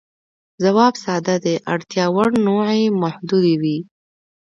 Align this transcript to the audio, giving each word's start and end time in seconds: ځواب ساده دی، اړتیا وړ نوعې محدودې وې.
ځواب 0.63 0.93
ساده 1.03 1.35
دی، 1.45 1.55
اړتیا 1.73 2.05
وړ 2.15 2.29
نوعې 2.47 2.83
محدودې 3.01 3.55
وې. 3.61 3.77